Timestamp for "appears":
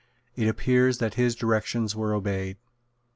0.47-0.97